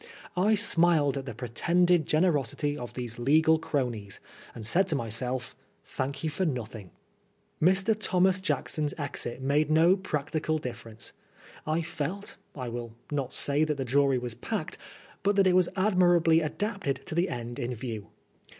I 0.35 0.55
smiled 0.55 1.15
at 1.15 1.27
the 1.27 1.35
pretended 1.35 2.07
generosity 2.07 2.75
of 2.75 2.95
these 2.95 3.19
legal 3.19 3.59
cronies, 3.59 4.19
and 4.55 4.65
said 4.65 4.87
to 4.87 4.95
myself, 4.95 5.55
*' 5.71 5.83
Thank 5.83 6.23
you 6.23 6.29
for 6.31 6.43
nothing." 6.43 6.89
Mr. 7.61 7.95
Thomas 7.99 8.41
Jackson^s 8.41 8.95
exit 8.99 9.43
made 9.43 9.69
no 9.69 9.95
practical 9.95 10.57
differ 10.57 10.89
ence. 10.89 11.13
I 11.67 11.83
felt, 11.83 12.35
I 12.55 12.67
will 12.67 12.93
not 13.11 13.31
say 13.31 13.63
that 13.63 13.77
the 13.77 13.85
jury 13.85 14.17
was 14.17 14.33
packed^ 14.33 14.69
THE 14.69 14.73
SECOND 14.73 14.73
TRIAL. 14.73 15.17
99 15.17 15.17
but 15.21 15.35
that 15.35 15.47
it 15.47 15.55
was 15.55 15.69
admirably 15.75 16.39
adapted 16.41 17.05
to 17.05 17.13
the 17.13 17.29
end 17.29 17.59
in 17.59 17.75
view. 17.75 18.07